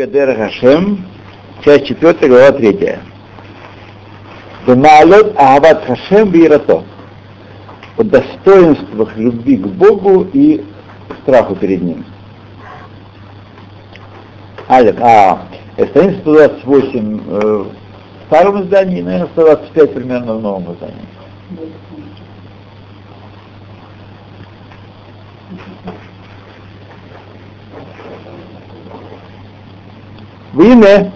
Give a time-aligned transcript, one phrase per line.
[0.00, 1.04] Гадер Хашем,
[1.62, 2.98] часть 4, глава 3.
[4.66, 6.84] Бемаалот Агават Хашем Бирато.
[7.98, 10.64] О достоинствах любви к Богу и
[11.20, 12.06] страху перед Ним.
[14.70, 15.42] Алиф, а,
[15.90, 17.66] страница 128 э, в
[18.28, 20.96] старом издании, наверное, 125 примерно в новом издании.
[30.52, 31.12] Вине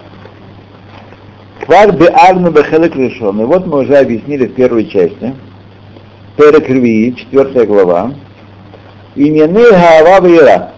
[1.65, 3.41] Квар Беарну Бехелек решен.
[3.41, 5.35] И вот мы уже объяснили в первой части.
[6.37, 8.13] Перек Рви, четвертая глава.
[9.15, 10.71] Имены Хаава Ира.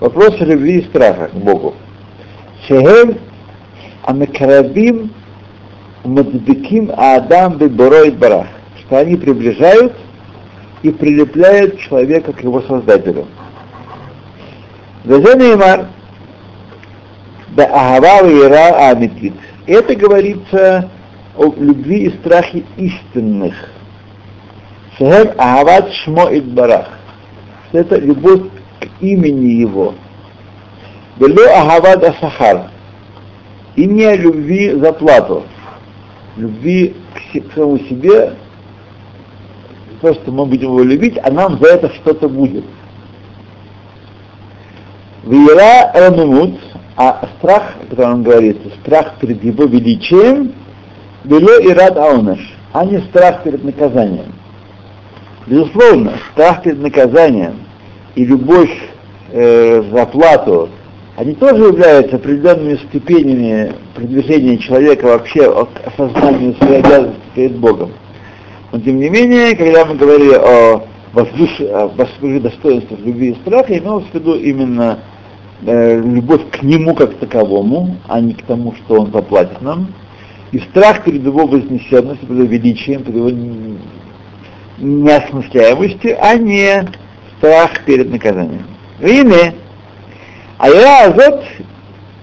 [0.00, 1.74] Вопрос любви и страха к Богу.
[2.66, 3.18] Шехем
[4.04, 5.12] Амекарабим
[6.04, 8.46] Мадбеким Адам Бебороид Барах.
[8.80, 9.92] Что они приближают
[10.82, 13.26] и прилепляют человека к его создателю.
[15.04, 15.88] Везенеймар
[17.50, 17.64] да
[17.96, 19.34] Агава Ира Амитит.
[19.66, 20.88] Это говорится
[21.36, 23.54] о любви и страхе истинных.
[24.98, 26.88] Шехем Агават Шмо Идбарах.
[27.72, 28.42] Это любовь
[28.80, 29.94] к имени его.
[31.18, 32.70] Вело Агават Асахар.
[33.76, 35.44] И не любви за плату.
[36.36, 36.94] Любви
[37.32, 38.34] к самому себе,
[40.00, 42.64] просто мы будем его любить, а нам за это что-то будет.
[45.24, 46.58] Вера Рамимут,
[47.02, 50.52] а страх, о котором он говорит, страх перед его величием,
[51.24, 52.40] было и рад аунаш,
[52.74, 54.34] а не страх перед наказанием.
[55.46, 57.54] Безусловно, страх перед наказанием
[58.16, 58.76] и любовь
[59.32, 60.68] э, за плату,
[61.16, 67.92] они тоже являются определенными ступенями продвижения человека вообще к осознанию своей обязанности перед Богом.
[68.72, 70.82] Но тем не менее, когда мы говорили о
[71.14, 74.98] воздушных достоинствах любви и страха, имелось в виду именно
[75.66, 79.88] э, любовь к нему как таковому, а не к тому, что он заплатит нам,
[80.52, 83.30] и страх перед его вознесенностью, перед его величием, перед его
[84.78, 86.88] неосмысляемостью, а не
[87.38, 88.66] страх перед наказанием.
[88.98, 89.54] Вине,
[90.58, 91.44] а я азот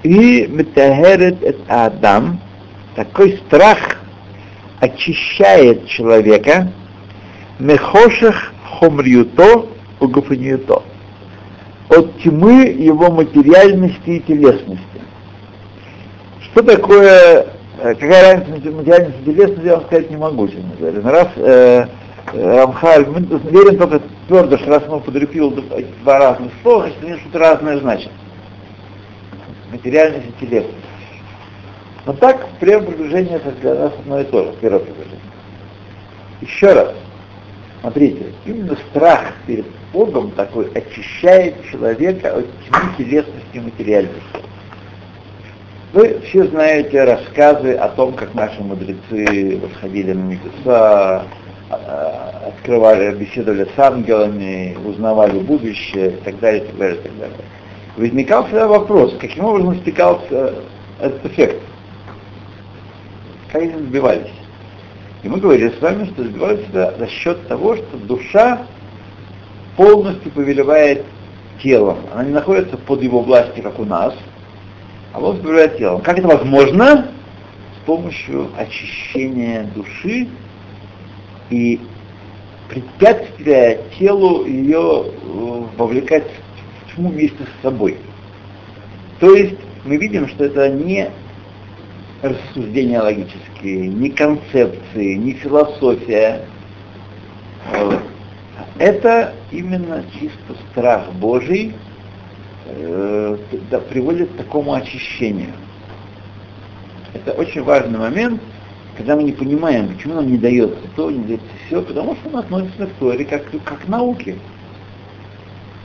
[0.04, 2.40] и метагерет это Адам,
[2.96, 3.98] такой страх
[4.80, 6.72] очищает человека,
[7.60, 9.66] мехошах хомриюто
[10.00, 10.84] угуфаниюто
[11.90, 14.84] от тьмы его материальности и телесности.
[16.42, 17.48] Что такое,
[17.80, 20.50] э, какая разница между материальностью и телесностью, я вам сказать не могу.
[20.80, 21.86] Но раз э,
[22.34, 27.40] Рамхаль, мы верим только твердо, что раз он употребил два разных слова, значит, они что-то
[27.40, 28.12] разное значит.
[29.72, 30.76] Материальность и телесность.
[32.06, 35.20] Но так, прямое приближение это для нас одно и то же, первое приближение.
[36.42, 36.94] Еще раз.
[37.82, 44.22] Смотрите, именно страх перед Богом такой очищает человека от тьмы телесности материальности.
[45.94, 51.24] Вы все знаете рассказы о том, как наши мудрецы восходили на небеса,
[51.70, 57.18] а, открывали, беседовали с ангелами, узнавали будущее и так далее, и так далее, и так
[57.18, 57.38] далее.
[57.96, 60.56] Возникал всегда вопрос, каким образом стекался
[61.00, 61.62] этот эффект?
[63.52, 64.32] Как они добивались?
[65.24, 68.68] И мы говорили с вами, что добиваются за счет того, что душа
[69.78, 71.06] полностью повелевает
[71.64, 72.00] телом.
[72.12, 74.14] Она не находится под его властью, как у нас,
[75.14, 76.02] а он повелевает телом.
[76.02, 77.12] Как это возможно?
[77.80, 80.28] С помощью очищения души
[81.50, 81.80] и
[82.68, 86.26] препятствия телу ее э, вовлекать
[86.82, 87.98] в тьму вместе с собой.
[89.22, 89.56] То есть
[89.86, 91.10] мы видим, что это не
[92.22, 96.46] рассуждения логические, ни концепции, ни философия.
[98.80, 101.74] Это именно чисто страх Божий
[102.66, 103.38] э,
[103.90, 105.54] приводит к такому очищению.
[107.14, 108.40] Это очень важный момент,
[108.96, 112.38] когда мы не понимаем, почему нам не дается то, не дается все, потому что он
[112.38, 114.36] относится к Торе как, как к науке.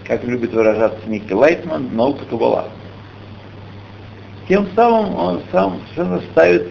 [0.07, 2.69] Как любит выражаться Ники Лайтман, наука Каббала.
[4.49, 6.69] Тем самым он сам совершенно ставит,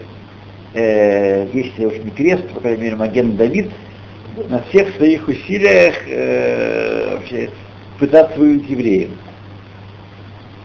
[0.74, 3.72] э, если уж не крест, по крайней мере, Маген Давид,
[4.38, 7.50] на всех своих усилиях э, вообще
[8.00, 9.10] пытаться выявить евреев.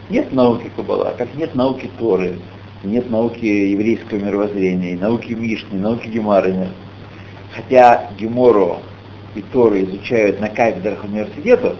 [0.09, 2.39] Нет науки Каббала, как нет науки Торы,
[2.83, 6.69] нет науки еврейского мировоззрения, науки Мишны, науки Гемары
[7.53, 8.77] Хотя Гемору
[9.35, 11.75] и Торы изучают на кафедрах университетов,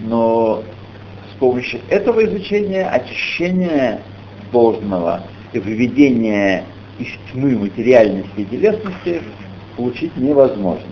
[0.00, 0.62] но
[1.32, 4.02] с помощью этого изучения очищения
[4.50, 5.22] должного
[5.52, 6.64] и выведения
[6.98, 9.22] из тьмы материальности и телесности
[9.78, 10.88] получить невозможно.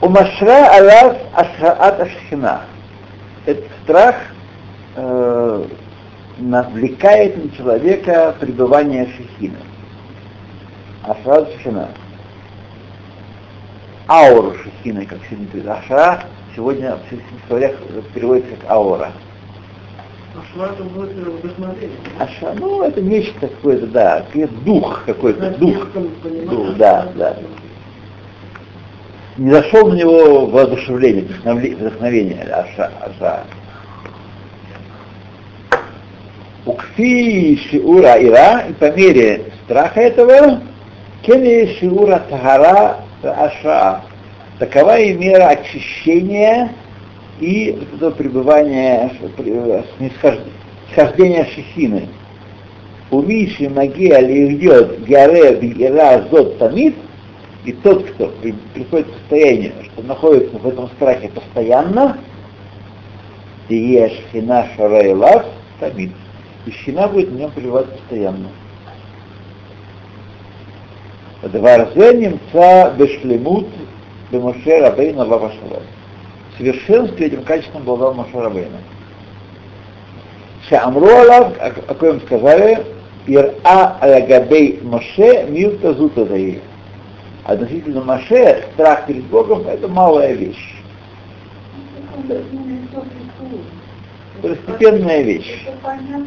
[0.00, 2.62] У Машра Алас Ашраат Ашхина.
[3.44, 4.16] этот страх
[4.96, 5.64] э,
[6.38, 9.58] навлекает на человека пребывание шехины.
[11.02, 11.90] Ашра шехина.
[14.06, 15.68] Ауру шехины, как сегодня говорит.
[15.68, 16.22] Ашра
[16.56, 17.76] сегодня в словарях
[18.14, 19.12] переводится как аура.
[20.27, 20.27] Ашра это будет вдохновение.
[22.18, 24.26] Аша, ну это нечто какое-то, да,
[24.64, 25.88] дух какой-то, дух.
[26.48, 27.36] Дух, да, да.
[29.36, 33.44] Не зашел на него воодушевление, вдохновение, аша, аша.
[36.66, 40.60] Укфи шиура ира, и по мере страха этого,
[41.22, 44.02] кели шиура тагара аша.
[44.58, 46.72] Такова и мера очищения
[47.40, 49.12] и это пребывание,
[50.92, 52.08] схождение шехины.
[53.10, 56.94] У Миши Магия льет Гяре Ира Зот Тамид,
[57.64, 58.32] и тот, кто
[58.74, 62.18] приходит к состоянию, что находится в этом страхе постоянно,
[63.68, 65.46] Тие Шхина Шарайлав
[65.80, 66.12] Тамид,
[66.66, 68.48] и шхина будет в нем пребывать постоянно.
[71.42, 73.68] Дварзе немца бешлемут
[74.30, 75.82] бемоше рабейна лавашалай
[76.58, 78.78] совершенстве этим качеством обладал Моше Рабейна.
[80.68, 82.84] Шамру Алав, о коем сказали,
[83.26, 86.60] Ира Алягабей Моше Милта Зутадаи.
[87.44, 90.74] Относительно Моше, страх перед Богом– это малая вещь.
[94.38, 95.66] Второстепенная вещь.
[95.82, 96.26] Понятно?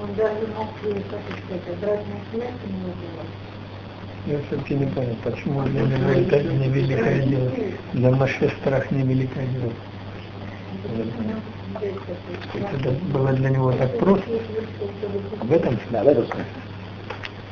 [0.00, 3.24] Он даже мог, как сказать, обратную связь у него была.
[4.26, 7.50] Я все-таки не понял, почему для него это не великое дело.
[7.92, 9.72] Для Маше страх не великое дело.
[12.72, 14.26] Это было для него так просто.
[15.42, 16.44] В этом Да, в этом смысле.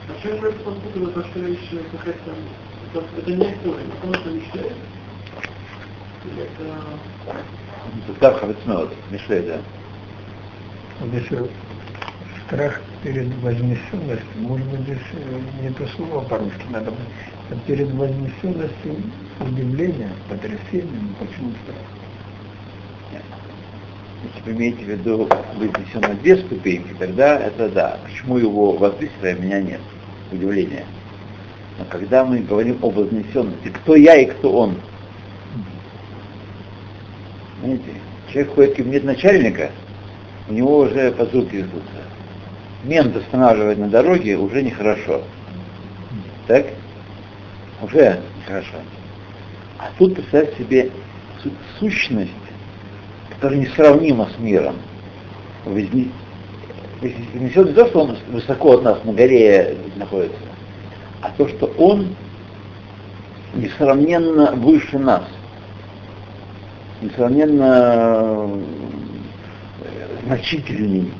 [0.09, 2.33] А чем это попутано, то, что еще какая-то...
[3.19, 4.73] Это не история, потому что мечтает?
[6.25, 8.15] Это...
[8.21, 9.59] Так, Хавицмеот, Мишлей, да.
[11.07, 11.29] Здесь
[12.53, 14.99] страх перед вознесенностью, может быть, здесь
[15.63, 17.01] не то слово по-русски надо быть,
[17.51, 18.97] а перед вознесенностью
[19.41, 21.79] удивления, потрясения, ну почему страх?
[24.23, 27.99] Если вы имеете в виду вознесен на две ступеньки, тогда это да.
[28.05, 29.81] Почему его возвысили, а меня нет?
[30.31, 30.85] Удивление.
[31.79, 34.77] Но когда мы говорим о вознесенности, кто я и кто он?
[37.61, 37.83] Знаете,
[38.29, 39.73] человек ходит, нет начальника,
[40.49, 42.03] у него уже позорки везутся
[42.85, 45.23] мент останавливать на дороге уже нехорошо.
[46.47, 46.67] Так?
[47.83, 48.77] Уже нехорошо.
[49.79, 50.91] А тут представь себе
[51.79, 52.31] сущность,
[53.31, 54.77] которая несравнима с миром.
[55.65, 56.11] Вознесет
[57.35, 60.39] не то, что он высоко от нас на горе находится,
[61.21, 62.15] а то, что он
[63.55, 65.25] несравненно выше нас,
[67.01, 68.51] несравненно
[70.25, 71.13] значительней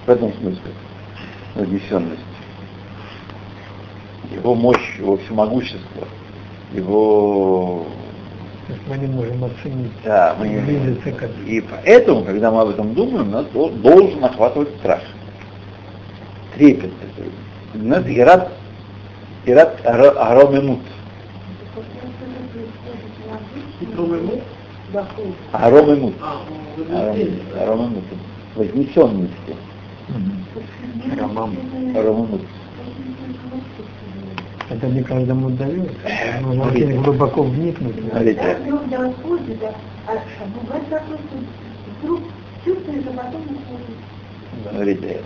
[0.11, 0.71] этом смысле
[1.55, 2.21] вознесенность.
[4.31, 6.07] Его мощь, его всемогущество,
[6.71, 7.85] его...
[8.67, 10.95] То есть мы не можем оценить, да, мы не...
[10.95, 15.01] к И поэтому, когда мы об этом думаем, нас должен охватывать страх.
[16.55, 16.91] Трепет.
[17.73, 18.51] У нас ират,
[19.45, 20.79] ират аромемут.
[25.51, 26.13] Аромемут.
[27.59, 28.03] Аромемут.
[28.55, 29.55] Вознесенности.
[31.17, 31.55] Рамам.
[31.95, 32.41] Рамамут.
[34.69, 35.91] Это не каждому дается.
[36.41, 37.95] Нужно очень глубоко вникнуть.
[38.09, 38.57] Смотрите.
[44.69, 45.21] Смотрите.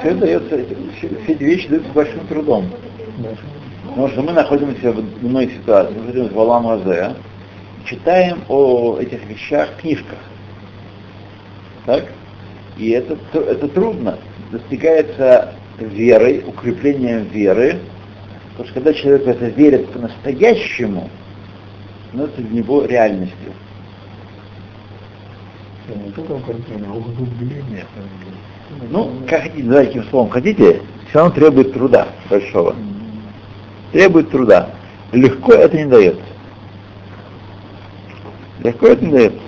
[0.00, 0.64] Все дается,
[0.96, 2.70] все, все эти вещи даются большим трудом.
[3.88, 5.94] Потому что мы находимся в иной ситуации.
[5.94, 7.14] Мы находимся в Алам Азе,
[7.84, 10.18] читаем о этих вещах в книжках.
[11.86, 12.04] Так?
[12.76, 14.18] И это, это трудно.
[14.50, 17.78] Достигается верой, укреплением веры.
[18.50, 21.08] Потому что когда человек это верит по-настоящему,
[22.12, 23.52] ну, это для него реальностью.
[25.88, 27.86] А углубление.
[28.90, 32.76] Ну, как хотите, называйте каким словом хотите, все равно требует труда большого.
[33.92, 34.70] Требует труда.
[35.12, 36.22] Легко это не дается.
[38.62, 39.40] Легко это не дается.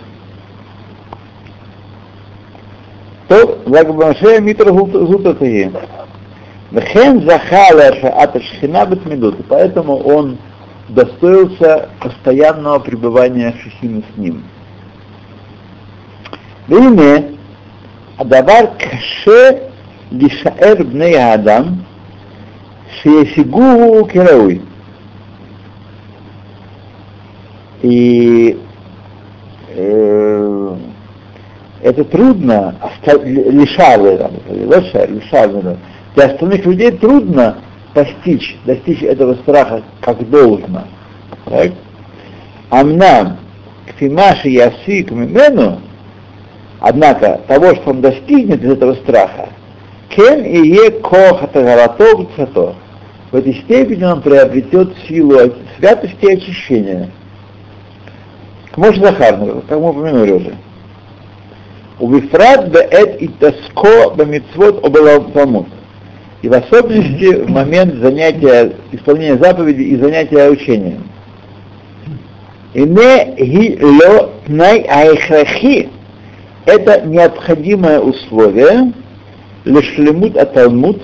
[3.32, 5.72] То, Лагбанше Митра Зутатые.
[6.70, 10.36] Вехен захала шаата шхина бетмидут, поэтому он
[10.90, 14.44] достоился постоянного пребывания шахины с ним.
[16.68, 17.30] Вине,
[18.18, 19.62] адавар каше
[20.10, 21.86] лишаэр бней адам,
[23.02, 24.60] шеесигуву керауй.
[27.80, 28.60] И
[29.68, 30.76] э,
[31.82, 35.76] это трудно, лишавы, там, лишавы,
[36.14, 37.58] для остальных людей трудно
[37.94, 40.84] постичь, достичь этого страха как должно.
[41.46, 41.72] Так?
[42.70, 43.38] Амнам,
[43.86, 45.80] кфимаши ясик мимену,
[46.80, 49.48] однако того, что он достигнет из этого страха,
[50.08, 51.42] кен и е кох
[53.32, 55.38] в этой степени он приобретет силу
[55.78, 57.10] святости и очищения.
[58.76, 60.54] Может Захарну, как мы упомянули уже.
[62.02, 65.68] Убифрат беэт и таско бамитцвот обаламут.
[66.42, 71.04] И в особенности в момент занятия, исполнения заповеди и занятия учением.
[72.74, 75.90] И не ги ло тнай айхрахи.
[76.66, 78.92] Это необходимое условие,
[79.64, 81.00] лешлемут аталмут,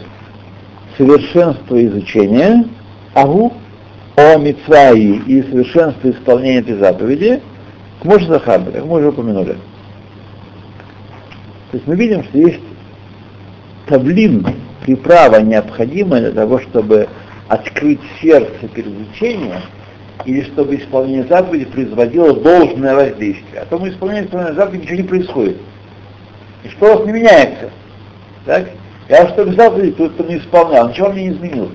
[0.97, 2.65] совершенство изучения,
[3.15, 3.53] агу,
[4.17, 7.41] о мицваи и совершенство исполнения этой заповеди,
[8.03, 9.59] может Захарда, как мы уже упомянули.
[11.71, 12.61] То есть мы видим, что есть
[13.87, 14.47] таблин,
[14.83, 17.09] приправа необходимая для того, чтобы
[17.49, 19.61] открыть сердце перед учением,
[20.25, 23.63] или чтобы исполнение заповеди производило должное воздействие.
[23.63, 25.57] А то мы исполняем исполнение заповеди, ничего не происходит.
[26.65, 27.71] И что у вас не меняется?
[28.45, 28.69] Так?
[29.09, 31.71] Я что то, кто не исполнял, ничего мне не изменилось.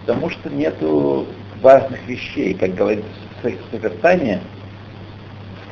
[0.00, 1.26] Потому что нету
[1.60, 3.08] важных вещей, как говорится
[3.42, 4.40] в Сокертане,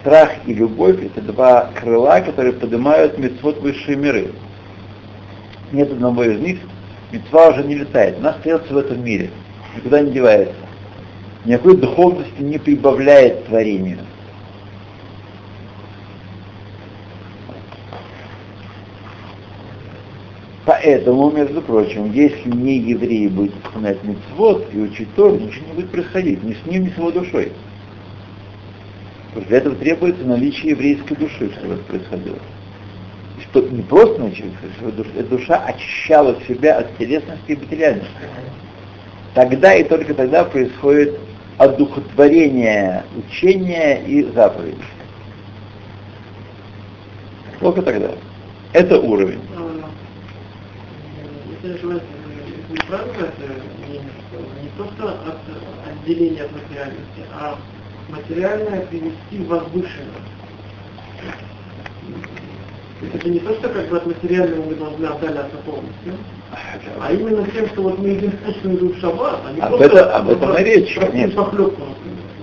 [0.07, 4.31] страх и любовь— это два крыла, которые поднимают мецвод высшие миры.
[5.73, 6.61] Нет одного из них,
[7.11, 9.31] мецва уже не летает, она остается в этом мире,
[9.75, 10.55] никуда не девается.
[11.45, 13.99] Никакой духовности не прибавляет творению.
[20.65, 25.91] Поэтому, между прочим, если не еврей будет исполнять мецвод и учить Тору, ничего не будет
[25.91, 27.53] происходить, ни с ним, ни с его душой.
[29.43, 32.39] Для этого требуется наличие еврейской души, чтобы это происходило.
[33.43, 38.11] Что не просто наличие, чтобы эта душа очищала себя от телесности и материальности.
[39.35, 41.19] Тогда и только тогда происходит
[41.59, 44.79] одухотворение учения и заповедей.
[47.61, 48.11] Только тогда.
[48.73, 49.41] Это уровень.
[52.89, 53.53] Правильно, это
[53.91, 55.39] не, просто от
[55.89, 57.59] отделения от материальности, а
[58.09, 60.23] материальное привести в возвышенное.
[63.15, 66.15] Это не то, что как бы от материального мы должны отдаляться полностью,
[66.99, 69.87] а именно тем, что вот мы едим вкусную еду в шаббат, а не об просто...
[69.87, 71.45] Это, об этом и речь, конечно.
[71.45, 71.83] Похлебку,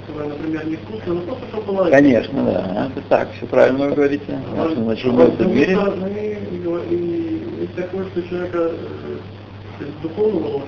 [0.07, 1.89] которая, например, не вкусная, но просто шоколад.
[1.89, 2.91] Конечно, да.
[2.95, 4.25] Это так, все правильно вы говорите.
[4.29, 6.39] А Наше значение в мире.
[6.51, 8.71] и, и есть такое, что человека
[9.79, 10.67] э, духовного должен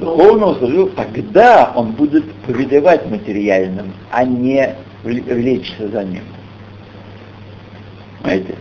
[0.00, 6.22] Духовного служил, тогда он будет повелевать материальным, а не вл- влечься за ним.
[8.20, 8.54] Понимаете?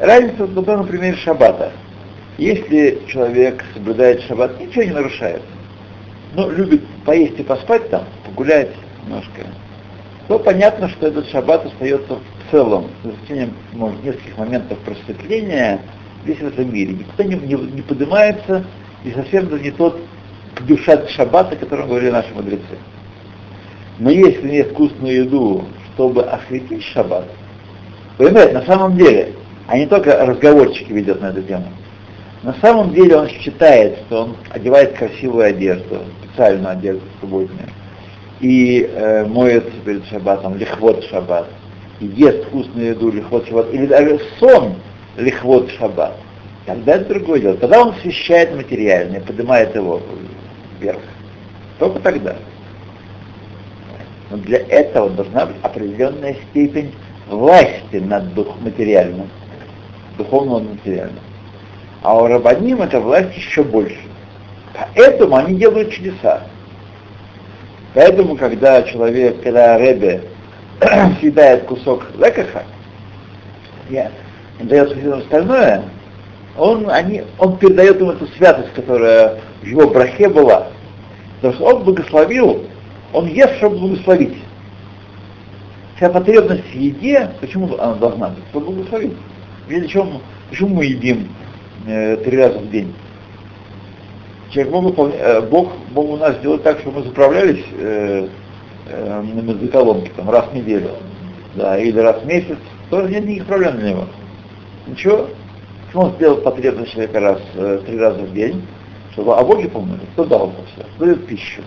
[0.00, 1.72] Разница, например, на примере шаббата.
[2.38, 5.42] Если человек соблюдает шаббат, ничего не нарушает,
[6.34, 8.70] но любит поесть и поспать там, погулять
[9.04, 9.42] немножко,
[10.28, 15.80] то понятно, что этот шаббат остается в целом, за исключением может, нескольких моментов просветления,
[16.24, 16.94] весь в этом мире.
[16.94, 18.64] Никто не, не, не поднимается,
[19.04, 20.00] и совсем это не тот
[20.66, 22.78] душа шаббата, о котором говорили наши мудрецы.
[23.98, 25.64] Но если не вкусную еду,
[25.94, 27.26] чтобы осветить шаббат,
[28.18, 29.32] понимаете, на самом деле,
[29.68, 31.66] а не только разговорчики ведет на эту тему,
[32.42, 37.68] на самом деле он считает, что он одевает красивую одежду, специальную одежду субботнюю,
[38.40, 41.46] и э, моется перед шаббатом, лихвот шаббат,
[42.00, 44.74] и ест вкусную еду, лихвот шаббат, или даже сон
[45.16, 46.16] лихвот шаббат.
[46.66, 47.56] Тогда это другое дело.
[47.56, 50.00] Тогда он освещает материальное, поднимает его
[50.82, 51.00] вверх.
[51.78, 52.36] Только тогда.
[54.30, 56.94] Но для этого должна быть определенная степень
[57.28, 59.28] власти над дух материальным,
[60.18, 61.20] духовного над материальным.
[62.02, 64.00] А у рабаним эта власть еще больше.
[64.74, 66.42] Поэтому они делают чудеса.
[67.94, 70.22] Поэтому, когда человек, когда Ребе
[71.20, 72.64] съедает кусок лекаха,
[74.60, 75.82] он дает все остальное,
[76.56, 80.68] он, они, он передает ему эту святость, которая в его брахе была.
[81.36, 82.64] Потому что он благословил,
[83.12, 84.36] он ест, чтобы благословить.
[85.96, 88.44] Вся потребность в еде, почему она должна быть?
[88.50, 89.16] Чтобы благословить.
[89.68, 91.28] Ведь почему, почему мы едим
[91.86, 92.92] э, три раза в день?
[94.50, 98.28] Человек Бог, э, Бог, Бог у нас делает так, чтобы мы заправлялись э,
[98.88, 100.90] э, на бензоколонке там, раз в неделю,
[101.54, 102.58] да, или раз в месяц,
[102.90, 104.06] тоже нет никаких проблем для него.
[104.86, 105.28] Ничего.
[105.92, 108.66] Почему он сделал потребность человека раз, э, три раза в день,
[109.12, 110.00] чтобы о Боге помнили?
[110.14, 110.86] Кто дал это все?
[110.94, 111.60] Кто дает пищу?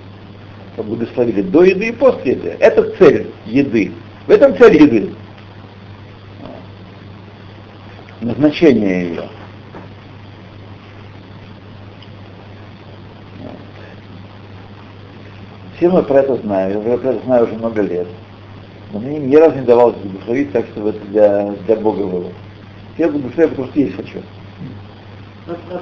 [0.77, 2.58] благословили до еды и после еды.
[2.60, 3.91] Это цель еды.
[4.25, 5.13] В этом цель еды.
[8.20, 9.29] Назначение ее.
[15.77, 18.08] Все мы про это знаем, я про это знаю уже много лет.
[18.91, 22.32] Но мне ни разу не давалось благословить так, чтобы это для, для Бога было.
[22.98, 24.22] Я благословляю, потому что есть хочу.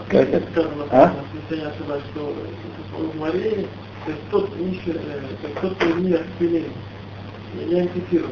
[0.09, 1.13] Как это а?
[1.31, 1.47] в
[4.05, 4.93] то есть тот нищий,
[5.61, 6.69] тот, кто не распыление.
[7.67, 8.29] Я цитирую.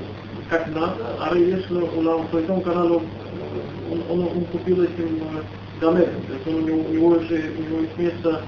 [0.49, 3.03] Как надо, а если он по этому каналу
[3.89, 5.21] он, он, он купил этим
[5.79, 8.41] гамером, то есть он, у него у него есть место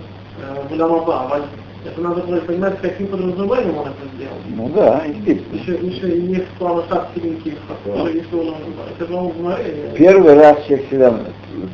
[0.70, 1.46] в Ламаба,
[1.86, 4.36] это надо понимать, каким подразумением он это сделал.
[4.48, 5.60] Ну да, естественно.
[5.60, 7.44] Еще, еще не в планах акцийных,
[7.86, 8.10] да.
[8.10, 8.56] если он,
[8.98, 9.92] это же море.
[9.96, 11.20] Первый раз человек всегда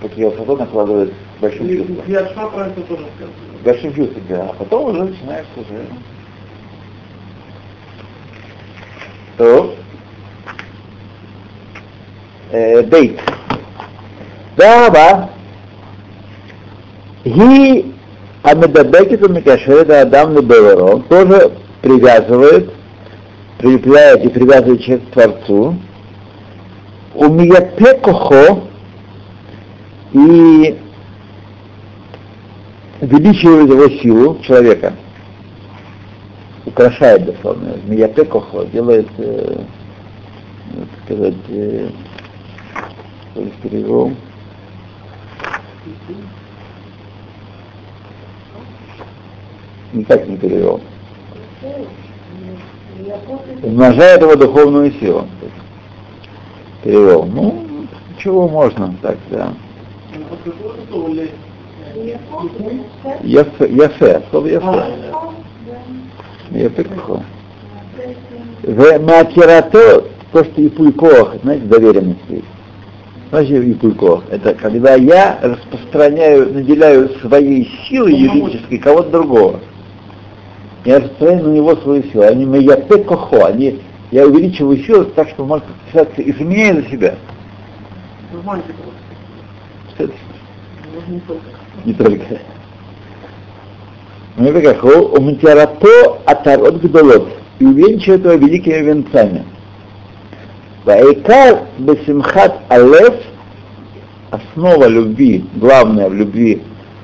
[0.01, 1.97] такие фото накладывает большим и, чувством.
[2.07, 3.33] Я про это тоже сказал.
[3.63, 4.49] Большим чувством, да.
[4.49, 5.85] А потом уже начинаешь уже.
[9.37, 9.75] То.
[12.51, 13.19] Э, бейт.
[14.57, 15.29] Да,
[17.23, 17.93] He
[18.41, 22.71] а медабекет у Микашеда Адам Лебеверо тоже привязывает,
[23.57, 25.75] прилепляет и привязывает человек к Творцу.
[27.15, 28.61] У Мияпекохо
[30.13, 30.77] и
[33.01, 34.93] увеличивает его силу человека.
[36.65, 37.75] Украшает дословно.
[37.85, 39.63] Мияпекохо делает, э,
[41.03, 41.89] сказать, э,
[43.63, 44.13] перевел.
[49.93, 50.81] Никак не перевел.
[53.63, 55.27] Умножает его духовную силу.
[56.83, 57.25] Перевел.
[57.25, 57.65] Ну,
[58.17, 59.53] чего можно так, да.
[63.23, 64.85] Яфе, яфе, слово яфе.
[66.51, 67.23] Яфе какое?
[68.63, 72.45] В Макерато, то, что и пулькох, знаете, доверенность есть.
[73.31, 74.23] Значит, ипулькох.
[74.31, 79.59] Это когда я распространяю, наделяю своей силой юридической кого-то другого
[80.85, 82.23] я распространяю на него свою силу.
[82.23, 87.15] Они маяпе кохо, они, я увеличиваю силу так, что может подписаться, изменяя за себя.
[91.85, 92.39] Не только.
[94.37, 97.27] Мы как у Митярато Атарот Гдолот
[97.59, 99.43] и увенчивает его великими венцами.
[100.85, 103.15] Вайкар Бесимхат Алеф
[104.31, 106.61] основа любви, главное в любви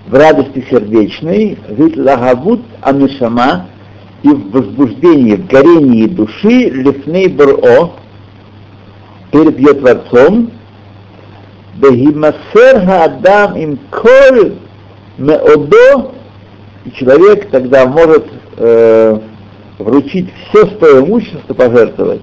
[0.07, 3.67] в радости сердечной, вид лагавут анушама
[4.23, 7.93] и в возбуждении, в горении души лифней бро
[9.31, 10.51] перед ее Творцом,
[11.75, 14.53] Бехимасер Адам им коль
[15.17, 16.11] меодо,
[16.85, 18.25] и человек тогда может
[18.57, 19.19] э,
[19.79, 22.21] вручить все свое имущество, пожертвовать,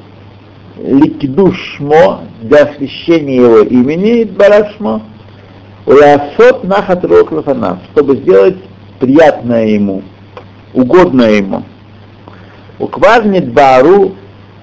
[0.79, 5.03] ликидушмо для освящения его имени, барашмо,
[5.85, 8.57] Улясот нахат рохлафанав, чтобы сделать
[9.01, 10.03] приятное ему,
[10.75, 11.65] угодное ему.
[12.79, 14.15] Укварнит бару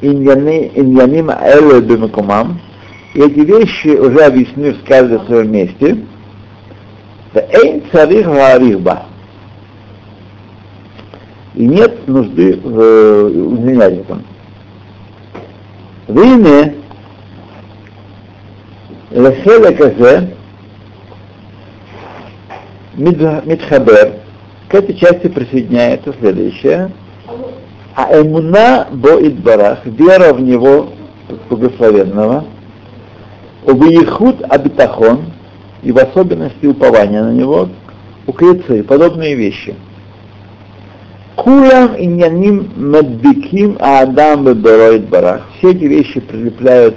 [0.02, 2.60] иньяним элэ бимакумам.
[3.14, 5.98] И эти вещи уже объясню в каждом своем месте.
[7.34, 9.04] Эйн царих варихба.
[11.56, 14.24] И нет нужды в э, изменять этом.
[16.08, 16.76] Вине
[19.12, 19.76] лехеле
[23.00, 24.16] Мидхабер,
[24.68, 26.92] к этой части присоединяется следующее.
[27.96, 30.90] А эмуна бо барах, вера в него
[31.50, 32.44] благословенного,
[33.66, 35.32] убиехуд абитахон,
[35.82, 37.70] и в особенности упование на него,
[38.28, 39.76] укрецы, подобные вещи.
[41.36, 45.48] Кулам иньяним медбиким аадам бебероид барах.
[45.58, 46.96] Все эти вещи прилепляют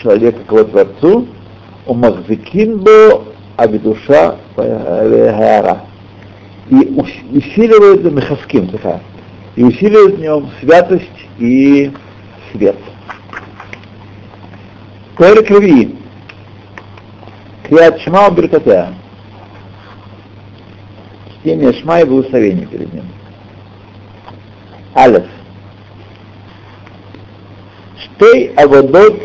[0.00, 1.26] человека к его Творцу,
[1.86, 3.24] умахзикин бо
[3.60, 5.84] Абидуша Гара.
[6.70, 8.70] И усиливает Мехаским,
[9.56, 11.92] и усиливает в нем святость и
[12.52, 12.76] свет.
[15.18, 15.96] Перек Реви.
[17.64, 18.94] Криат Шма Беркатеа.
[21.40, 23.04] Чтение Шма и благословение перед ним.
[24.94, 25.26] Алеф.
[27.98, 29.20] Штей Аводот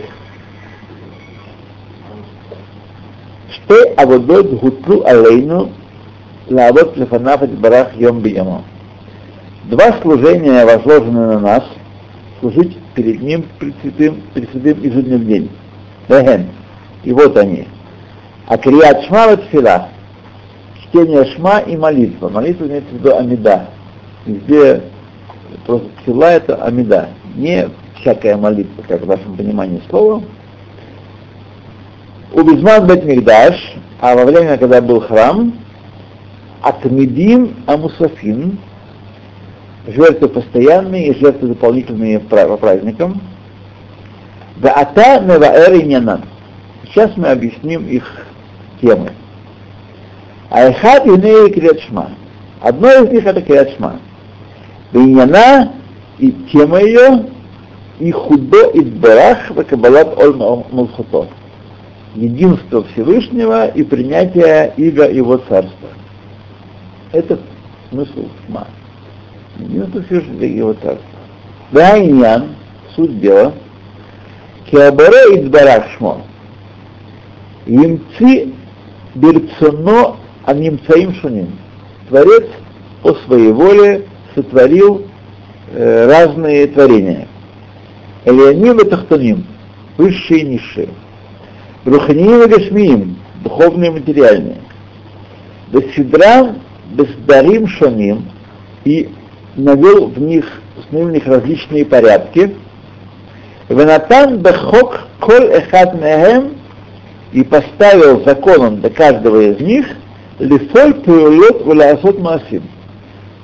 [3.66, 5.72] Ште аводот гутру алейну
[6.50, 8.64] лавот лефанаф барах йом биямо.
[9.66, 11.64] Два служения возложены на нас,
[12.40, 15.50] служить перед ним пресвятым, пресвятым изо дня в день.
[16.08, 16.48] Веген.
[17.04, 17.68] И вот они.
[18.48, 19.90] А крият шма тфила,
[20.84, 22.30] чтение шма и молитва.
[22.30, 23.68] Молитва имеется в виду амида.
[24.28, 24.84] Везде
[25.66, 27.68] Просто тфила это амида, не
[28.00, 30.22] всякая молитва, как в вашем понимании слова.
[32.36, 33.56] У Безман Бет Мигдаш,
[34.02, 35.54] а во время, когда был храм,
[36.62, 38.58] Атмидим Амусафин,
[39.88, 43.22] жертвы постоянные и жертвы дополнительные по праздникам,
[44.58, 46.22] да ата неваэр
[46.84, 48.26] Сейчас мы объясним их
[48.82, 49.12] темы.
[50.50, 52.10] Айхат Юней Криадшма.
[52.60, 54.02] Одно из них это Криадшма.
[54.92, 55.72] Бейняна
[56.20, 57.28] и тема ее
[58.00, 61.30] и худо и барах вакабалат оль мулхуто.
[62.16, 65.90] Единство Всевышнего и принятие иго его царства.
[67.12, 67.38] Это
[67.90, 68.68] смысл шма.
[69.60, 71.20] Единство Всевышнего и его царства.
[71.72, 72.56] Дайнян,
[72.96, 73.54] суть дела,
[74.72, 76.22] киабаре и барах шмо.
[77.66, 78.54] Емци
[79.14, 81.58] берцоно анимцаим шуним.
[82.08, 82.46] Творец
[83.02, 85.06] по своей воле сотворил
[85.72, 87.28] э, разные творения.
[88.24, 89.46] Элеоним и Тахтаним,
[89.98, 90.90] высшие и низшие.
[91.86, 94.58] Руханиим и Гашмиим, духовные и материальные.
[95.72, 96.58] Бесидрам,
[96.92, 98.26] Бесдарим Шаним,
[98.84, 99.10] и
[99.56, 100.46] навел в них,
[100.78, 102.56] установил в них различные порядки.
[103.70, 106.56] Венатан Бехок Коль Эхат Мехем
[107.32, 109.88] и поставил законом для каждого из них
[110.40, 112.64] Лифоль Пуэлот Валясот Масим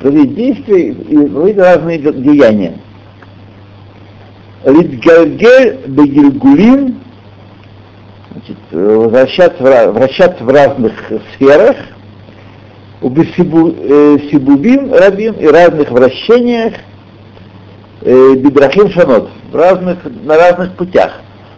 [0.02, 2.74] проводить действия и проводить разные деяния.
[4.66, 6.96] Литгальгель Бегильгулин,
[8.32, 10.94] значит, вращаться, вращаться в разных
[11.36, 11.76] сферах,
[13.02, 16.74] Сибубим Рабим и разных вращениях
[18.02, 21.14] э, Бидрахим Шанот, разных, на разных путях.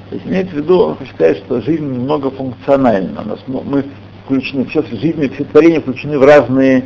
[0.10, 3.22] То есть имеется в виду, он сказать, что жизнь многофункциональна.
[3.26, 3.84] У нас, мы
[4.26, 6.86] включены, все жизни, все творения включены в разные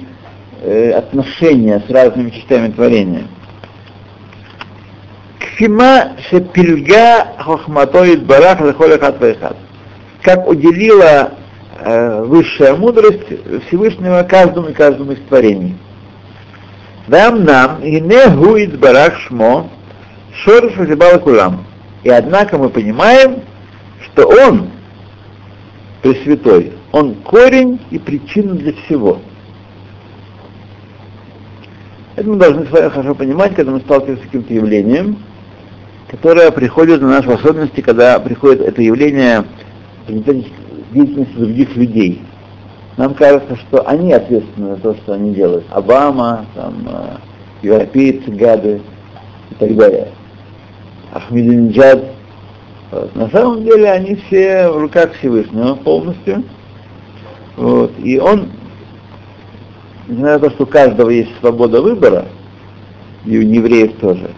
[0.64, 3.24] э, отношения с разными частями творения.
[5.40, 9.58] Кфима шепильга хохматоид барах захолехат вайхат.
[10.28, 11.36] Как уделила
[11.80, 13.28] э, высшая мудрость
[13.66, 15.78] Всевышнего каждому и каждому из творений.
[17.08, 19.70] Дам нам и не гуид барах шмо
[20.34, 20.74] шорш
[21.24, 21.64] кулам.
[22.04, 23.38] И однако мы понимаем,
[24.04, 24.70] что он,
[26.02, 29.22] Пресвятой, он корень и причина для всего.
[32.18, 35.20] Это мы должны с вами хорошо понимать, когда мы сталкиваемся с каким-то явлением,
[36.12, 39.46] которое приходит на нас в особенности, когда приходит это явление
[40.08, 40.24] в
[40.94, 42.22] деятельности других людей.
[42.98, 45.66] Нам кажется, что они ответственны за то, что они делают.
[45.70, 47.18] Обама, там, э,
[47.62, 48.82] европейцы, гады
[49.52, 50.08] и так далее.
[51.14, 52.04] Ахмединджад.
[52.92, 53.16] Вот.
[53.16, 56.44] На самом деле они все в руках Всевышнего полностью.
[57.56, 57.92] Вот.
[58.00, 58.50] И он
[60.08, 62.26] несмотря на то, что у каждого есть свобода выбора,
[63.26, 64.30] и у евреев тоже,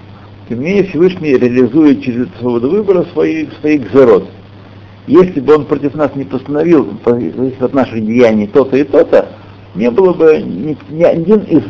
[0.48, 4.28] тем не менее Всевышний реализует через свободу выбора свои, свои гзерот.
[5.10, 9.30] Если бы он против нас не постановил, зависит от наших деяний, то-то и то-то,
[9.74, 11.64] не было бы ни, ни один из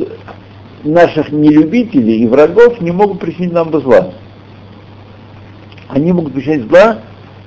[0.84, 4.12] наших нелюбителей и врагов не мог причинить нам бы зла.
[5.88, 7.00] Они могут причинить зла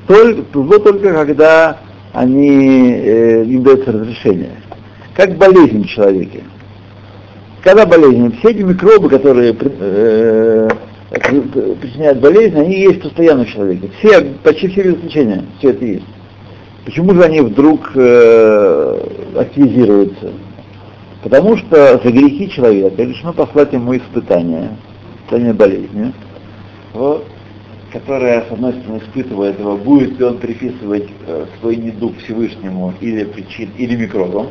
[0.06, 1.80] только, зло только когда
[2.14, 4.62] они, э, им дается разрешение
[5.14, 6.42] как болезнь в человеке.
[7.62, 10.68] Когда болезнь, все эти микробы, которые э,
[11.12, 13.90] причиняют болезнь, они есть постоянно в человеке.
[13.98, 16.06] Все, почти все без исключения, все это есть.
[16.84, 19.00] Почему же они вдруг э,
[19.36, 20.32] активизируются?
[21.22, 24.76] Потому что за грехи человека решено послать ему испытание,
[25.20, 26.12] испытание болезни,
[26.92, 27.24] вот,
[27.92, 33.24] которое, с одной стороны, испытывает его, будет ли он приписывать э, свой недуг Всевышнему или,
[33.24, 34.48] причин, или микробам,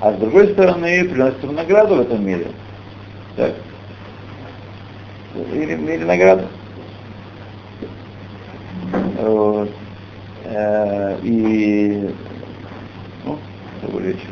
[0.00, 2.48] а с другой стороны приносит ему награду в этом мире.
[3.36, 3.52] Так.
[5.52, 6.48] Или, или награду.
[9.18, 9.70] Вот.
[10.44, 12.08] Э, и
[13.24, 13.38] ну,
[13.98, 14.26] речь.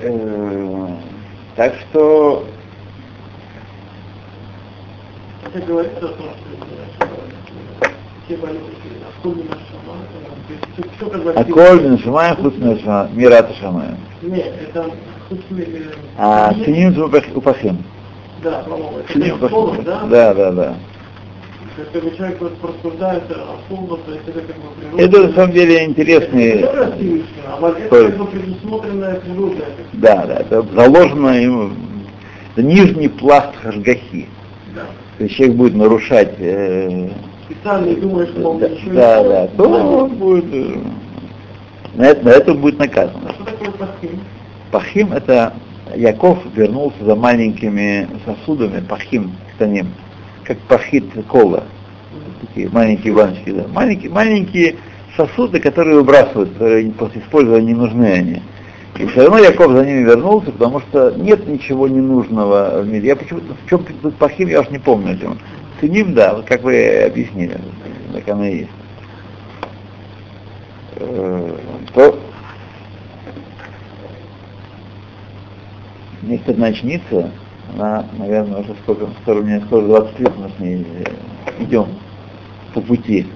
[0.00, 0.96] Э,
[1.56, 2.46] так что
[5.54, 6.30] это том,
[6.98, 7.05] что
[11.36, 12.54] Аколь Миншамаем Хуц
[13.12, 13.96] Мирата Шамаем.
[14.22, 14.90] Нет, это
[16.18, 17.00] А Синим
[17.34, 17.84] Упахим.
[18.42, 18.64] Да.
[19.12, 19.84] Синим Упахим.
[19.84, 20.74] Да, да, да.
[21.92, 25.02] Когда человек вот просуждается о полном, то есть это как бы природа.
[25.02, 26.48] Это на самом деле интересный...
[26.60, 26.94] Это
[27.60, 29.64] а это как бы предусмотренная природа.
[29.92, 31.70] Да, да, это заложено ему...
[32.56, 34.26] Нижний пласт хашгахи.
[34.74, 34.86] Да.
[35.18, 37.10] То есть человек будет нарушать э,
[37.46, 40.44] специально и думает, что он да, еще да, да, то он будет...
[41.94, 43.22] На это, на это будет наказан.
[43.26, 44.20] А что такое пахим?
[44.70, 45.54] Пахим это
[45.94, 49.88] Яков вернулся за маленькими сосудами, пахим, станим,
[50.44, 51.64] как пахит кола.
[52.40, 53.64] Такие маленькие баночки, да.
[53.72, 54.76] Маленькие, маленькие
[55.16, 58.42] сосуды, которые выбрасывают, которые после использования не нужны они.
[58.98, 63.08] И все равно Яков за ними вернулся, потому что нет ничего ненужного в мире.
[63.08, 65.38] Я почему-то, в чем тут пахим, я уж не помню этим.
[65.80, 67.58] Ценим, да, вот как вы объяснили,
[68.12, 68.70] так оно и есть.
[70.96, 71.58] Э,
[71.92, 72.18] то
[76.22, 77.30] мне кстати, начнется,
[77.74, 81.88] она, наверное, уже сколько, скоро, мне скоро 20 лет мы с ней э, идем
[82.74, 83.26] по пути.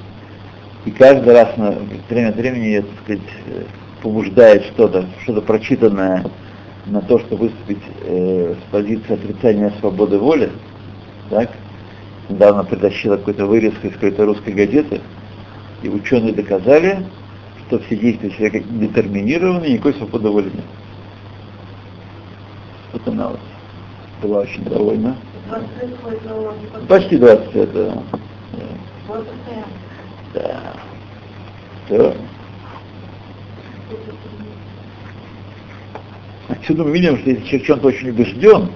[0.86, 1.74] И каждый раз на
[2.08, 3.62] время от времени я, так сказать, э,
[4.02, 6.24] побуждает что-то, что-то прочитанное
[6.86, 10.50] на то, чтобы выступить э, с позиции отрицания свободы воли,
[11.28, 11.50] так,
[12.30, 15.00] недавно притащила какой-то вырезку из какой-то русской газеты,
[15.82, 17.04] и ученые доказали,
[17.66, 20.64] что все действия человека детерминированы, никакой свободы воли нет.
[22.92, 23.40] Вот она вот
[24.22, 25.16] была очень довольна.
[26.88, 28.02] Почти 20 лет, да.
[30.34, 30.60] Да.
[31.86, 32.14] Все.
[36.48, 38.70] Отсюда мы видим, что если человек чем-то очень убежден,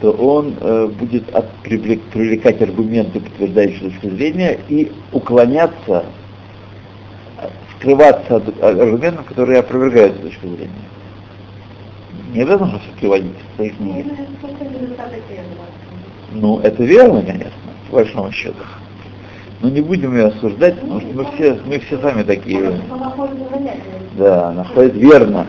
[0.00, 6.04] то он э, будет от, привлек, привлекать аргументы, подтверждающие точку зрения, и уклоняться,
[7.76, 10.70] скрываться от аргументов, которые опровергают точку зрения.
[12.32, 14.12] Не обязательно что приводить в своих книгах.
[16.32, 17.52] Ну, это верно, конечно,
[17.88, 18.58] по большому счету.
[19.60, 22.80] Но не будем ее осуждать, потому что мы все, мы все сами такие.
[24.18, 25.46] Да, находит верно.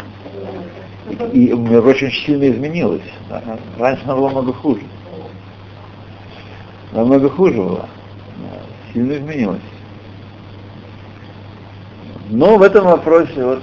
[1.33, 3.01] И, и мир очень сильно изменилось.
[3.29, 4.81] Раньше она была много хуже.
[6.91, 7.89] Намного хуже была.
[8.93, 9.61] Сильно изменилось.
[12.29, 13.61] Но в этом вопросе вот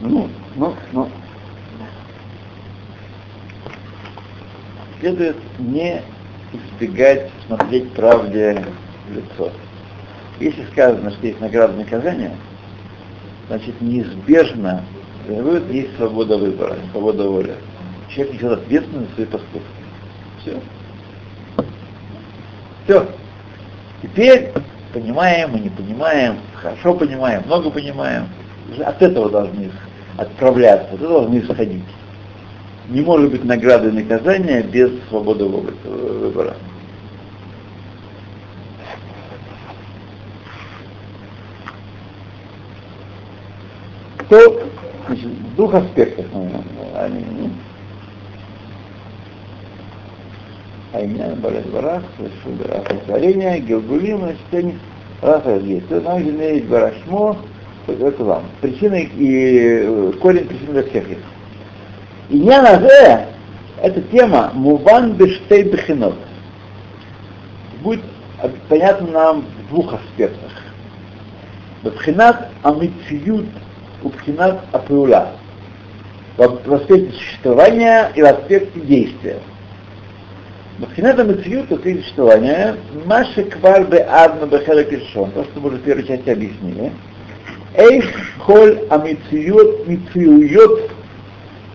[0.00, 1.08] ну, ну, ну.
[5.00, 6.02] Следует не
[6.52, 8.66] избегать смотреть правде
[9.08, 9.52] в лицо.
[10.40, 12.34] Если сказано, что есть награда наказания,
[13.48, 14.82] значит неизбежно
[15.70, 17.54] есть свобода выбора, свобода воли.
[18.08, 19.68] Человек несет ответственность за свои поступки.
[20.40, 20.60] Все.
[22.84, 23.06] Все.
[24.02, 24.50] Теперь
[24.94, 28.26] понимаем, мы не понимаем, хорошо понимаем, много понимаем.
[28.82, 29.70] От этого должны
[30.16, 31.84] отправляться, от этого должны исходить.
[32.88, 36.56] Не может быть награды и наказания без свободы выбора.
[44.30, 44.62] То,
[45.06, 46.26] значит, в двух аспектах,
[46.94, 47.24] они,
[50.92, 52.04] Айнян, Барат Барах,
[53.06, 54.78] творение, Гилгулим, значит, они
[55.20, 55.88] раз есть.
[55.88, 57.38] То нам есть Барашмо,
[57.88, 58.44] это вам.
[58.60, 61.20] Причина и корень причин для всех есть.
[62.28, 63.26] И я на
[63.82, 66.14] эта тема Муван Бештей Бехинот.
[67.82, 68.04] Будет
[68.68, 70.52] понятно нам в двух аспектах.
[71.82, 73.46] Бхинат Амициют
[74.02, 75.32] Убхинат Апиула.
[76.36, 79.40] В аспекте существования и в аспекте действия.
[80.78, 85.82] Бхината Мациют, это существование, Маша Квар Бе Адна Бехела Киршон, то, что мы уже в
[85.82, 86.90] первой части объяснили.
[87.74, 88.06] Эйх
[88.38, 90.90] Холь Амициют Мициует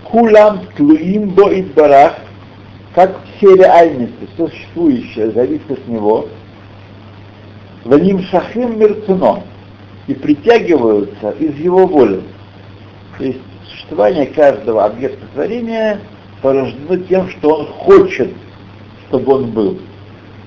[0.06, 2.16] Кулам Тлуим Бо Барах,
[2.96, 6.28] как все реальности, все существующее, зависит от него,
[7.84, 9.44] Ваним Шахим Мерцуно,
[10.08, 12.22] и притягиваются из его воли.
[13.18, 16.00] То есть существование каждого объекта творения
[16.42, 18.32] порождено тем, что он хочет
[19.08, 19.78] чтобы он был.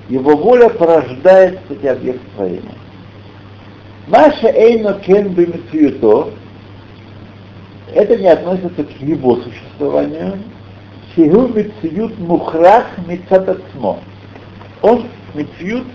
[0.08, 2.74] Его воля порождает эти объекты творения.
[4.06, 6.30] Маша Эйно Кен Бимитсуюто,
[7.94, 10.38] это не относится к его существованию.
[11.14, 13.98] Сигу Митсуют Мухрах Митсатацмо.
[14.82, 15.86] Он Митсуют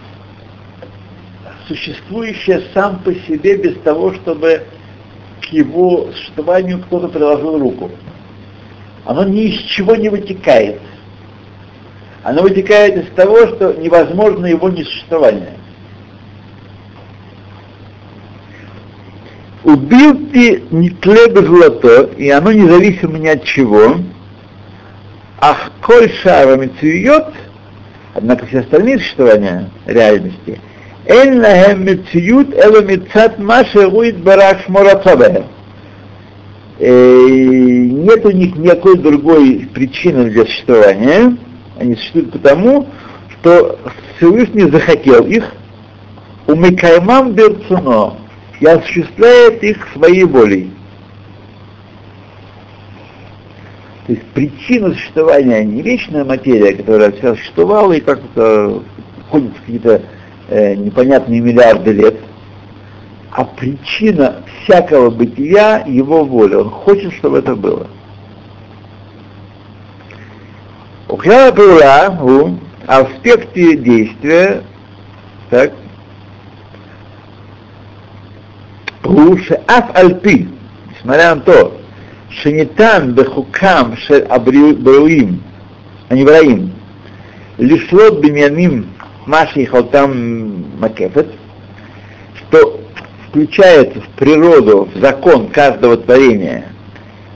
[1.67, 4.63] существующее сам по себе без того, чтобы
[5.41, 7.91] к его существованию кто-то приложил руку.
[9.05, 10.79] Оно ни из чего не вытекает
[12.23, 15.57] оно вытекает из того, что невозможно его несуществование.
[19.63, 23.97] Убил ты нетле золото, и оно независимо ни от чего,
[25.39, 27.27] ах коль шара мецует,
[28.13, 30.59] однако все остальные существования реальности,
[31.06, 34.80] אין להם מציאות אלא מצד מה שהוא יתברך שמו
[36.80, 41.36] Нет у них никакой другой причины для существования,
[41.76, 42.86] они существуют потому,
[43.42, 43.80] то
[44.16, 45.44] Всевышний захотел их,
[46.46, 48.14] у Микаймам Берцуно,
[48.60, 50.70] и осуществляет их своей волей.
[54.06, 58.82] То есть причина существования не вечная материя, которая вся существовала и как-то
[59.30, 60.02] ходит какие-то
[60.53, 62.15] э, непонятные миллиарды лет,
[63.31, 66.59] а причина всякого бытия его воля.
[66.59, 67.87] Он хочет, чтобы это было.
[71.09, 74.61] Ухляла Паула в аспекте действия,
[75.49, 75.73] так,
[79.01, 80.49] Руше Аф Альпи,
[80.91, 81.81] несмотря на то,
[82.29, 85.41] Шенитан Бехукам Шель Абруим,
[86.09, 86.71] Анивраим,
[87.57, 88.92] Лишлот Беньямим
[89.25, 91.27] Маши Халтам Макефет,
[92.35, 92.79] что
[93.27, 96.65] включается в природу, в закон каждого творения,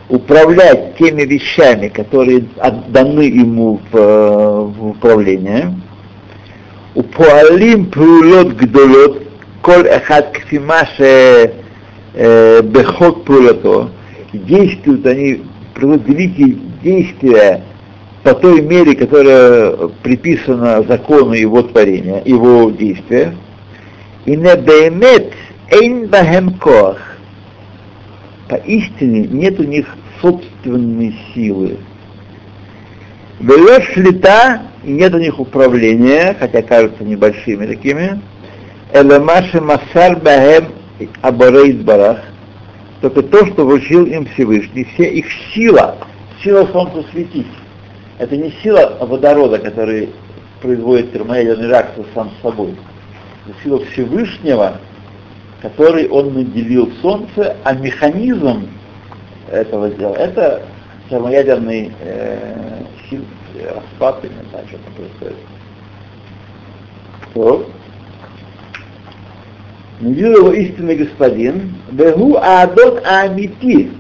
[0.10, 5.74] управлять теми вещами, которые отданы ему в, в управление,
[6.96, 9.24] у Пуалим Пулот Гдолот,
[9.62, 11.54] Коль Эхад Кфимаше
[12.14, 13.90] Бехот Пулото,
[14.34, 17.64] действуют они, проводят великие действия
[18.28, 23.34] по той мере, которая приписана закону его творения, его действия,
[24.26, 25.32] и не беймет
[25.72, 26.98] эйн бахем коах.
[28.50, 29.88] Поистине нет у них
[30.22, 31.78] собственной силы.
[33.40, 38.22] Велеш лета, и нет у них управления, хотя кажутся небольшими такими.
[38.92, 40.66] Эламаши масар бахем
[41.22, 42.20] абарейт барах.
[43.00, 45.96] Только то, что вручил им Всевышний, все их сила,
[46.44, 47.48] сила солнца светить.
[48.18, 50.10] Это не сила водорода, который
[50.62, 52.76] производит термоядерную реакцию сам с собой.
[53.46, 54.80] Это сила Всевышнего,
[55.62, 58.68] который он наделил Солнце, а механизм
[59.50, 60.64] этого дела, это
[61.10, 63.24] термоядерный э, сил,
[63.64, 65.38] распад, не знаю, что там происходит.
[67.34, 67.70] То.
[70.02, 73.92] Его истинный господин, Бегу Аадон Амити,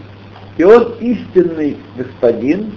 [0.57, 2.73] и он истинный господин,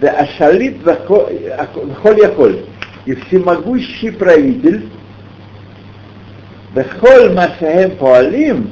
[0.00, 2.64] да Ашалит Вахоль Яхоль,
[3.06, 4.88] и всемогущий правитель,
[6.74, 8.70] Бехоль Машаем Пуалим,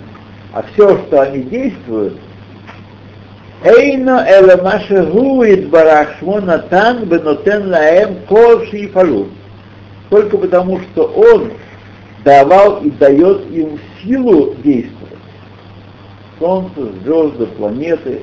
[0.52, 2.18] а все, что они действуют,
[3.64, 9.28] Эйно Эла Машаху Идбарах Шмонатан Бенотен Лаэм Кол Шиифалу.
[10.10, 11.52] Только потому, что он
[12.24, 14.98] давал и дает им силу действовать.
[16.40, 18.22] Солнце, звезды, планеты,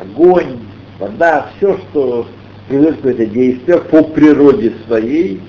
[0.00, 0.58] огонь,
[1.04, 2.26] вода, все, что
[2.68, 5.40] производит какое-то действие по природе своей,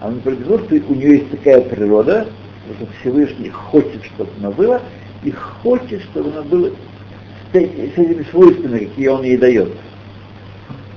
[0.00, 2.26] потому что у нее есть такая природа,
[2.76, 4.80] что Всевышний хочет, чтобы она была,
[5.22, 6.70] и хочет, чтобы она была
[7.52, 9.72] с, этими свойствами, какие он ей дает.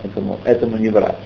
[0.04, 1.17] Этому, этому не брать.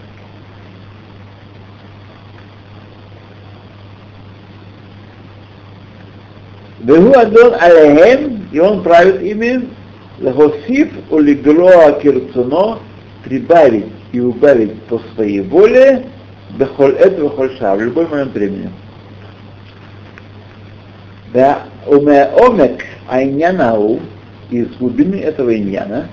[6.79, 9.67] Вегу Адон Алехем, и он правит ими,
[10.19, 12.79] Лехосиф улиглоа кирцуно,
[13.23, 16.05] прибавить и убавить по своей воле,
[16.57, 18.69] бехоль это бехоль ша, в любой момент времени.
[21.33, 23.99] Да, уме омек айнянау,
[24.49, 26.09] из глубины этого иньяна,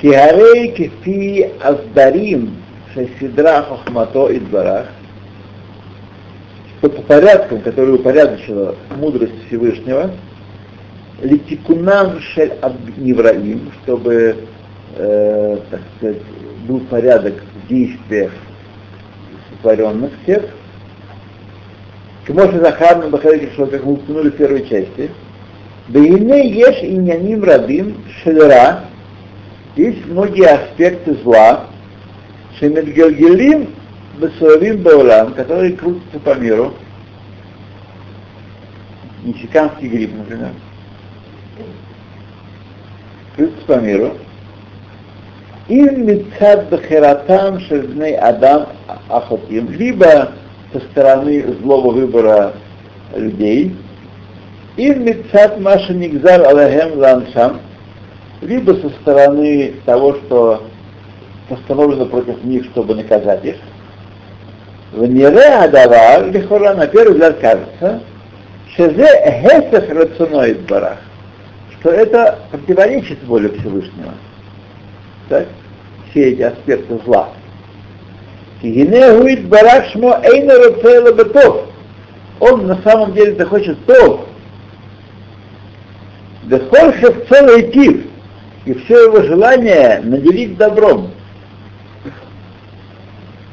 [0.00, 2.56] киарей кефи аздарим
[2.94, 4.86] шесидра хохмато и дворах,
[6.80, 10.12] по порядкам, которые упорядочила мудрость Всевышнего,
[11.22, 12.52] литикунам шель
[12.96, 14.36] невраим, чтобы,
[14.96, 16.22] э, так сказать,
[16.66, 18.32] был порядок в действиях
[19.50, 20.44] сотворенных всех.
[22.26, 25.10] Кмоша Захарна Бахарик что как мы упомянули в первой части.
[25.88, 28.84] Бейне ешь иньяним радим шелера.
[29.76, 31.66] Есть многие аспекты зла.
[32.58, 33.74] Шемедгельгелим
[34.20, 36.74] Бесуавим Баулам, которые крутятся по миру.
[39.24, 40.50] Мексиканский гриб, например
[43.46, 44.16] по миру,
[45.68, 48.68] им митцад бахератам шельбней адам
[49.08, 50.30] ахотим, либо
[50.72, 52.54] со стороны злого выбора
[53.14, 53.76] людей,
[54.76, 57.60] им митцад маша нигзар алахем ланшам,
[58.40, 60.64] либо со стороны того, что
[61.48, 63.56] постановлено против них, чтобы наказать их.
[64.92, 68.00] В нере адавар, лихора, на первый взгляд кажется,
[68.74, 70.98] шезе хесах рационоид барах
[71.82, 74.14] то это противоречит воле Всевышнего.
[75.28, 75.46] Так?
[76.10, 77.30] Все эти аспекты зла.
[78.62, 81.68] Гинегуит барашмо эйнеру целобетов.
[82.40, 84.22] Он на самом деле-то хочет тов.
[86.44, 88.04] Дехольшев целый тиф.
[88.64, 91.12] И все его желание наделить добром.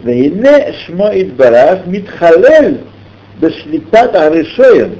[0.04, 2.82] Вейне шмо идбараш митхалель
[3.40, 5.00] бешлитат арешоем.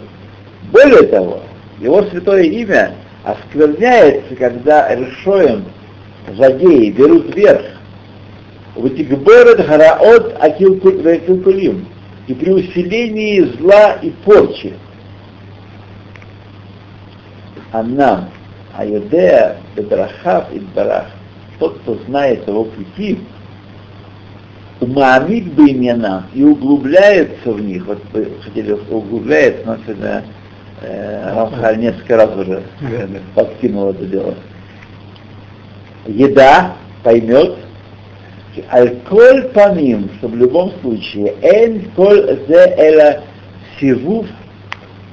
[0.72, 1.42] Более того,
[1.80, 2.96] его святое имя
[3.26, 5.66] оскверняется, когда решоем,
[6.34, 7.66] злодеи берут верх.
[8.76, 11.88] Ватигборет хараот акилкулим
[12.28, 14.74] и при усилении зла и порчи.
[17.72, 18.30] А нам,
[18.78, 21.08] Айодея Бедрахав и Барах,
[21.60, 23.20] тот, кто знает его пути,
[24.82, 28.02] умамит бы имена и углубляется в них, вот
[28.44, 30.24] хотели углубляется, но сегодня
[30.82, 32.64] Рамхаль несколько раз уже
[33.34, 34.36] подкинул это дело.
[36.06, 37.58] Еда поймет,
[38.72, 43.24] аль-коль паним, что в любом случае, эн коль зе эла
[43.80, 44.28] сивув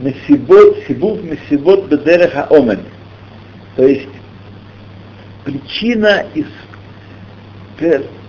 [0.01, 2.81] месибот, сибув месибот бедереха омен.
[3.77, 4.09] То есть
[5.45, 6.47] причина из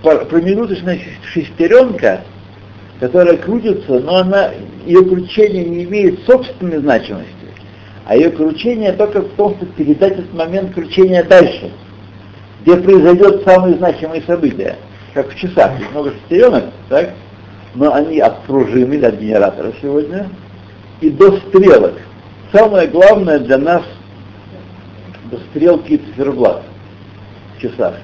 [0.02, 1.00] промежуточная
[1.32, 2.22] шестеренка,
[3.00, 4.52] которая крутится, но она,
[4.86, 7.28] ее кручение не имеет собственной значимости,
[8.06, 11.72] а ее кручение только в том, чтобы передать этот момент кручения дальше,
[12.62, 14.78] где произойдет самые значимые события,
[15.14, 15.80] как в часах.
[15.80, 17.14] Есть много шестеренок, так?
[17.76, 20.30] но они от пружины, от генератора сегодня,
[21.02, 21.94] и до стрелок.
[22.52, 23.84] Самое главное для нас
[25.32, 26.64] до стрелки циферблат
[27.58, 27.96] в часах.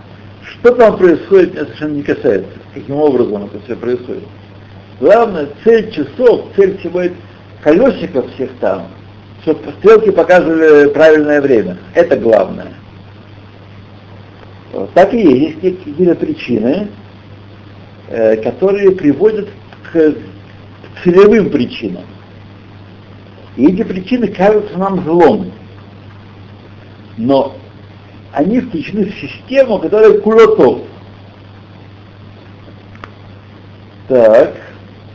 [0.44, 4.24] Что там происходит, меня совершенно не касается, каким образом это все происходит.
[5.00, 7.04] Главное, цель часов, цель всего
[7.62, 8.88] колесиков всех там,
[9.42, 11.78] чтобы стрелки показывали правильное время.
[11.94, 12.74] Это главное.
[14.74, 14.92] Вот.
[14.94, 16.90] Так и есть, есть какие-то причины,
[18.10, 19.48] э, которые приводят
[19.92, 20.16] к
[21.04, 22.04] целевым причинам.
[23.56, 25.52] И эти причины кажутся нам злом.
[27.18, 27.56] Но
[28.34, 30.82] они включены в систему, которая кулотов.
[34.08, 34.56] Так,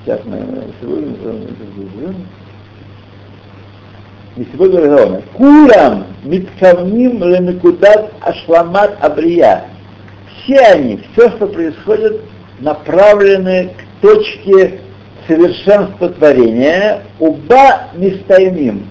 [0.04, 0.38] сейчас мы
[0.80, 2.14] сегодня
[4.36, 9.66] не сегодня говорим, Курам миткавним ленекудат ашламат абрия.
[10.42, 12.20] Все они, все, что происходит,
[12.58, 14.80] направлены к точке
[15.28, 18.88] совершенства творения, уба мистаймим,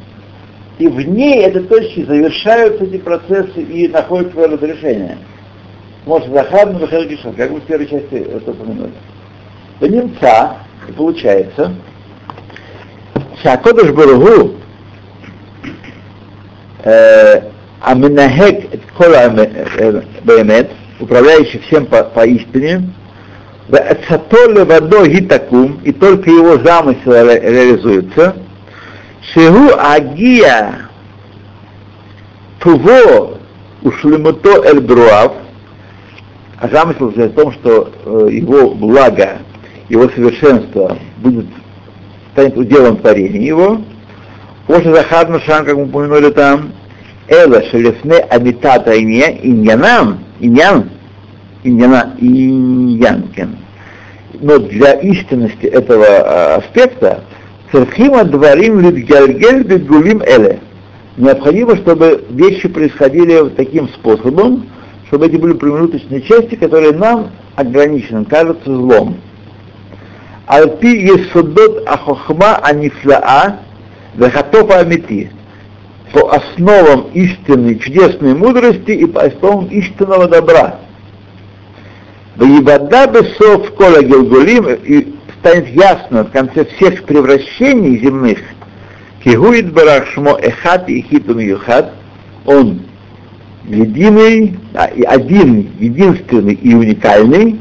[0.80, 5.18] и в ней этой точке завершаются эти процессы и находят свое разрешение.
[6.06, 8.92] Может, Захарну выходит Гишон, как мы в первой части это упомянули.
[9.82, 10.58] Немца,
[10.88, 11.76] и получается,
[13.42, 14.56] Шакодыш Баругу
[17.82, 19.30] Аминахек Кола
[20.24, 22.94] Бемет, управляющий всем по, по истине,
[23.68, 28.36] водой гитакум, и только его замысел ре, реализуется,
[29.34, 30.90] Шегу агия
[32.60, 33.40] туво
[33.82, 35.34] ушлемуто эль бруав,
[36.60, 39.40] а замысел в том, что э, его благо,
[39.94, 41.46] его совершенство будет,
[42.34, 43.82] станет уделом творения его.
[44.68, 46.72] После Захарна Шан, как мы упомянули там,
[47.28, 50.90] Эла шелефне амитата иньянам, иньян,
[51.64, 53.58] иньяна, иньянкен.
[54.42, 57.24] Но для истинности этого э, аспекта
[57.72, 60.60] Церхима дворим литгальгель бегулим эле.
[61.18, 64.68] Необходимо, чтобы вещи происходили таким способом,
[65.08, 69.18] чтобы эти были промежуточные части, которые нам ограничены, кажутся злом.
[70.48, 73.60] Альпи есудот ахохма анифлаа
[74.16, 75.32] вехатофа амити.
[76.12, 80.80] По основам истинной чудесной мудрости и по основам истинного добра.
[82.36, 88.40] Воевода бесов кола гелгулим и станет ясно в конце всех превращений земных,
[89.24, 91.94] Кигуит Барахшмо Эхат и Хитум Юхат,
[92.46, 92.82] он
[93.66, 97.60] единый, один, единственный и уникальный,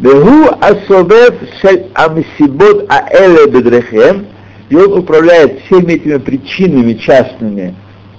[0.00, 4.26] Бегу Асобев Шель Амсибот Аэле Бедрехем,
[4.70, 7.74] и он управляет всеми этими причинами частными,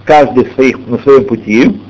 [0.06, 1.82] каждый своих, на своем пути,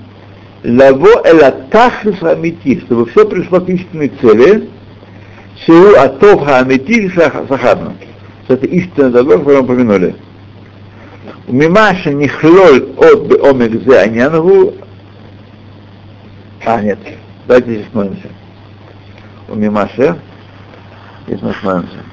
[0.64, 4.70] Лаво Эла Тахлис чтобы все пришло к истинной цели,
[5.66, 7.94] Шиу Атов Хаамити Сахарна.
[8.48, 10.16] Это истинное добро, которое мы упомянули.
[11.50, 14.74] Мимаша Нихлоль от Беомек Зе Анянгу.
[16.66, 17.00] А, нет.
[17.46, 18.30] Давайте здесь смотримся.
[19.52, 20.18] У Мимаша.
[21.28, 22.11] Здесь мы смотримся.